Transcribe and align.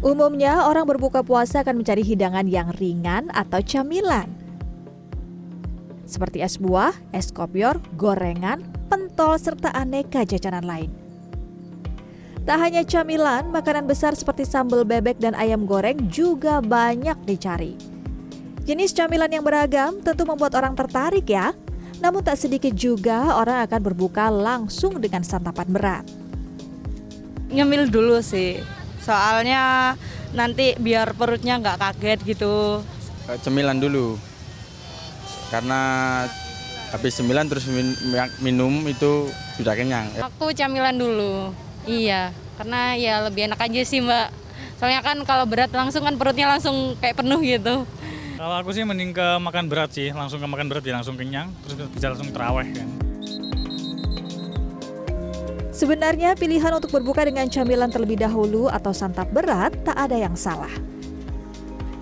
Umumnya 0.00 0.64
orang 0.64 0.88
berbuka 0.88 1.20
puasa 1.20 1.60
akan 1.60 1.84
mencari 1.84 2.00
hidangan 2.00 2.48
yang 2.48 2.72
ringan 2.80 3.28
atau 3.36 3.60
camilan. 3.60 4.32
Seperti 6.08 6.40
es 6.40 6.56
buah, 6.56 6.96
es 7.12 7.28
kopior, 7.28 7.76
gorengan, 8.00 8.64
pentol, 8.88 9.36
serta 9.36 9.68
aneka 9.76 10.24
jajanan 10.24 10.64
lain. 10.64 10.90
Tak 12.48 12.58
hanya 12.64 12.80
camilan, 12.80 13.52
makanan 13.52 13.84
besar 13.84 14.16
seperti 14.16 14.48
sambal 14.48 14.88
bebek 14.88 15.20
dan 15.20 15.36
ayam 15.36 15.68
goreng 15.68 16.08
juga 16.08 16.64
banyak 16.64 17.20
dicari. 17.28 17.76
Jenis 18.64 18.96
camilan 18.96 19.28
yang 19.28 19.44
beragam 19.44 20.00
tentu 20.00 20.24
membuat 20.24 20.56
orang 20.56 20.72
tertarik 20.72 21.28
ya. 21.28 21.52
Namun 22.00 22.24
tak 22.24 22.40
sedikit 22.40 22.72
juga 22.72 23.36
orang 23.36 23.68
akan 23.68 23.80
berbuka 23.92 24.32
langsung 24.32 24.96
dengan 24.96 25.20
santapan 25.20 25.68
berat. 25.68 26.04
Ngemil 27.52 27.92
dulu 27.92 28.24
sih, 28.24 28.56
soalnya 29.10 29.98
nanti 30.30 30.78
biar 30.78 31.18
perutnya 31.18 31.58
nggak 31.58 31.82
kaget 31.82 32.20
gitu. 32.22 32.86
Cemilan 33.42 33.82
dulu, 33.82 34.14
karena 35.50 35.80
habis 36.94 37.18
cemilan 37.18 37.46
terus 37.50 37.66
minum 38.38 38.86
itu 38.86 39.30
sudah 39.58 39.74
kenyang. 39.74 40.06
Aku 40.22 40.54
camilan 40.54 40.94
dulu, 40.94 41.50
iya, 41.90 42.30
karena 42.58 42.94
ya 42.94 43.26
lebih 43.26 43.50
enak 43.50 43.58
aja 43.58 43.82
sih 43.82 43.98
mbak. 43.98 44.30
Soalnya 44.78 45.02
kan 45.02 45.22
kalau 45.26 45.46
berat 45.46 45.70
langsung 45.74 46.06
kan 46.06 46.14
perutnya 46.18 46.50
langsung 46.50 46.94
kayak 46.98 47.18
penuh 47.18 47.42
gitu. 47.42 47.86
Kalau 48.40 48.56
aku 48.56 48.72
sih 48.74 48.82
mending 48.86 49.14
ke 49.14 49.26
makan 49.38 49.68
berat 49.70 49.90
sih, 49.94 50.10
langsung 50.10 50.42
ke 50.42 50.48
makan 50.50 50.66
berat 50.70 50.82
ya 50.86 50.94
langsung 50.98 51.14
kenyang, 51.14 51.54
terus 51.66 51.86
bisa 51.90 52.10
langsung 52.10 52.30
teraweh 52.34 52.66
kan. 52.74 52.88
Sebenarnya 55.80 56.36
pilihan 56.36 56.76
untuk 56.76 56.92
berbuka 56.92 57.24
dengan 57.24 57.48
camilan 57.48 57.88
terlebih 57.88 58.20
dahulu 58.20 58.68
atau 58.68 58.92
santap 58.92 59.32
berat 59.32 59.72
tak 59.80 59.96
ada 59.96 60.12
yang 60.12 60.36
salah. 60.36 60.68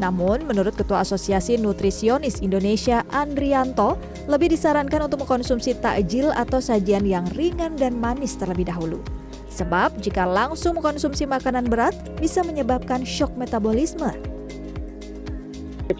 Namun, 0.00 0.48
menurut 0.48 0.72
Ketua 0.72 1.04
Asosiasi 1.04 1.60
Nutrisionis 1.60 2.40
Indonesia 2.40 3.04
Andrianto, 3.12 4.00
lebih 4.32 4.48
disarankan 4.48 5.12
untuk 5.12 5.28
mengkonsumsi 5.28 5.76
takjil 5.76 6.32
atau 6.32 6.56
sajian 6.56 7.04
yang 7.04 7.28
ringan 7.36 7.76
dan 7.76 8.00
manis 8.00 8.40
terlebih 8.40 8.64
dahulu. 8.64 9.04
Sebab 9.52 10.00
jika 10.00 10.24
langsung 10.24 10.80
mengkonsumsi 10.80 11.28
makanan 11.28 11.68
berat 11.68 11.92
bisa 12.16 12.40
menyebabkan 12.48 13.04
shock 13.04 13.36
metabolisme. 13.36 14.08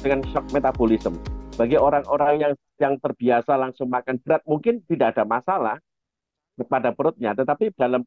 Dengan 0.00 0.24
shock 0.32 0.48
metabolisme, 0.56 1.20
bagi 1.60 1.76
orang-orang 1.76 2.34
yang 2.40 2.52
yang 2.80 2.96
terbiasa 2.96 3.60
langsung 3.60 3.92
makan 3.92 4.16
berat 4.24 4.40
mungkin 4.48 4.80
tidak 4.88 5.20
ada 5.20 5.28
masalah, 5.28 5.76
pada 6.66 6.90
perutnya, 6.90 7.36
tetapi 7.36 7.70
dalam 7.78 8.02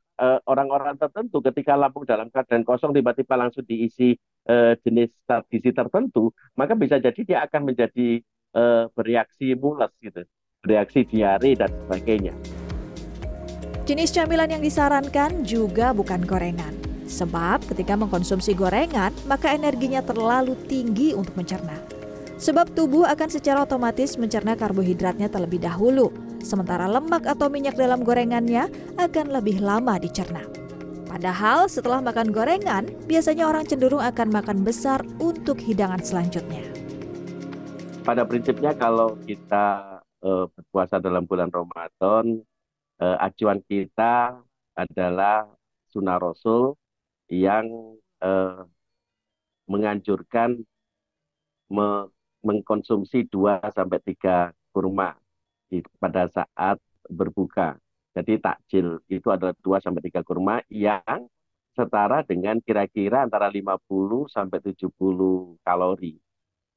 orang-orang 0.49 0.99
uh, 0.99 1.07
tertentu 1.07 1.39
ketika 1.39 1.80
lambung 1.80 2.03
dalam 2.03 2.27
keadaan 2.27 2.67
kosong 2.67 2.91
tiba-tiba 2.91 3.39
langsung 3.39 3.63
diisi 3.63 4.17
uh, 4.52 4.75
jenis 4.83 5.13
gizi 5.47 5.71
tertentu, 5.71 6.35
maka 6.59 6.75
bisa 6.75 6.99
jadi 6.99 7.21
dia 7.23 7.39
akan 7.47 7.71
menjadi 7.71 8.19
uh, 8.58 8.91
bereaksi 8.91 9.55
mules 9.55 9.93
gitu, 10.03 10.25
bereaksi 10.66 11.08
diare 11.08 11.55
dan 11.55 11.71
sebagainya. 11.88 12.35
Jenis 13.88 14.11
camilan 14.13 14.47
yang 14.52 14.63
disarankan 14.63 15.43
juga 15.43 15.91
bukan 15.91 16.23
gorengan. 16.23 16.71
Sebab 17.11 17.67
ketika 17.67 17.99
mengkonsumsi 17.99 18.55
gorengan, 18.55 19.11
maka 19.27 19.52
energinya 19.52 19.99
terlalu 19.99 20.55
tinggi 20.69 21.11
untuk 21.11 21.36
mencerna. 21.36 21.75
Sebab 22.39 22.71
tubuh 22.71 23.03
akan 23.03 23.30
secara 23.30 23.67
otomatis 23.67 24.15
mencerna 24.15 24.55
karbohidratnya 24.55 25.27
terlebih 25.27 25.59
dahulu, 25.59 26.09
sementara 26.42 26.89
lemak 26.89 27.23
atau 27.30 27.47
minyak 27.47 27.78
dalam 27.78 28.02
gorengannya 28.02 28.67
akan 28.97 29.31
lebih 29.31 29.61
lama 29.61 29.95
dicerna. 30.02 30.44
Padahal 31.11 31.67
setelah 31.67 32.00
makan 32.00 32.31
gorengan, 32.31 32.88
biasanya 33.03 33.52
orang 33.52 33.67
cenderung 33.67 34.00
akan 34.00 34.31
makan 34.31 34.64
besar 34.64 35.03
untuk 35.20 35.59
hidangan 35.59 36.00
selanjutnya. 36.00 36.64
Pada 38.02 38.23
prinsipnya 38.23 38.71
kalau 38.73 39.20
kita 39.27 39.99
uh, 40.23 40.48
berpuasa 40.49 41.04
dalam 41.04 41.27
bulan 41.27 41.52
Ramadan, 41.52 42.39
uh, 43.04 43.17
acuan 43.20 43.60
kita 43.67 44.39
adalah 44.73 45.52
sunnah 45.92 46.15
Rasul 46.15 46.80
yang 47.27 47.67
uh, 48.23 48.64
menganjurkan 49.67 50.64
me 51.71 52.08
mengkonsumsi 52.42 53.30
2 53.30 53.61
sampai 53.70 54.02
3 54.02 54.73
kurma 54.73 55.20
pada 55.95 56.27
saat 56.27 56.76
berbuka. 57.08 57.80
Jadi 58.11 58.43
takjil 58.43 58.99
itu 59.08 59.27
adalah 59.32 59.55
2 59.64 59.80
sampai 59.80 60.04
3 60.04 60.20
kurma 60.27 60.59
yang 60.67 61.32
setara 61.71 62.27
dengan 62.27 62.59
kira-kira 62.59 63.23
antara 63.23 63.48
50 63.48 64.27
sampai 64.27 64.59
70 64.59 65.55
kalori. 65.64 66.20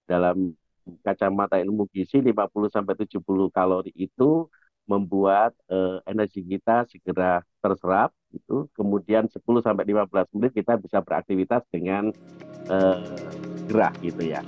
Dalam 0.07 0.55
kacamata 1.03 1.59
ilmu 1.59 1.91
gizi 1.91 2.23
50 2.23 2.71
sampai 2.71 2.95
70 2.95 3.51
kalori 3.51 3.91
itu 3.99 4.47
membuat 4.85 5.57
eh, 5.73 5.99
energi 6.05 6.45
kita 6.45 6.85
segera 6.93 7.41
terserap 7.65 8.13
itu 8.37 8.69
kemudian 8.77 9.25
10 9.27 9.41
sampai 9.65 9.85
15 9.89 10.35
menit 10.37 10.53
kita 10.53 10.77
bisa 10.77 11.01
beraktivitas 11.01 11.65
dengan 11.73 12.13
eh, 12.69 13.27
gerah 13.67 13.95
gitu 14.05 14.23
ya. 14.23 14.45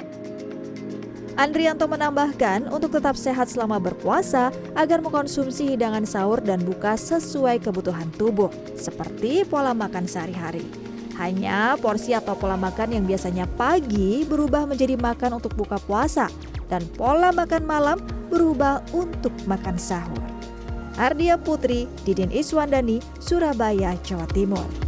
Andrianto 1.36 1.84
menambahkan 1.84 2.72
untuk 2.72 2.96
tetap 2.96 3.12
sehat 3.12 3.52
selama 3.52 3.76
berpuasa 3.76 4.48
agar 4.72 5.04
mengkonsumsi 5.04 5.76
hidangan 5.76 6.08
sahur 6.08 6.40
dan 6.40 6.64
buka 6.64 6.96
sesuai 6.96 7.60
kebutuhan 7.60 8.08
tubuh, 8.16 8.48
seperti 8.72 9.44
pola 9.44 9.76
makan 9.76 10.08
sehari-hari. 10.08 10.64
Hanya 11.20 11.76
porsi 11.76 12.16
atau 12.16 12.32
pola 12.40 12.56
makan 12.56 12.96
yang 12.96 13.04
biasanya 13.04 13.44
pagi 13.60 14.24
berubah 14.24 14.64
menjadi 14.64 14.96
makan 14.96 15.36
untuk 15.36 15.52
buka 15.60 15.76
puasa 15.84 16.32
dan 16.72 16.80
pola 16.96 17.28
makan 17.36 17.68
malam 17.68 18.00
berubah 18.32 18.80
untuk 18.96 19.32
makan 19.44 19.76
sahur. 19.76 20.24
Ardia 20.96 21.36
Putri, 21.36 21.84
Didin 22.08 22.32
Iswandani, 22.32 23.04
Surabaya, 23.20 23.92
Jawa 24.00 24.24
Timur. 24.32 24.85